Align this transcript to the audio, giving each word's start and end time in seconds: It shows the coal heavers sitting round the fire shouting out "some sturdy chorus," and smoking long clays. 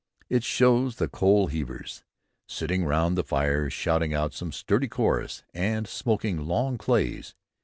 It 0.31 0.43
shows 0.43 0.95
the 0.95 1.07
coal 1.07 1.49
heavers 1.49 2.01
sitting 2.47 2.85
round 2.85 3.15
the 3.15 3.23
fire 3.23 3.69
shouting 3.69 4.15
out 4.15 4.33
"some 4.33 4.51
sturdy 4.51 4.87
chorus," 4.87 5.43
and 5.53 5.87
smoking 5.87 6.39
long 6.47 6.79
clays. 6.79 7.35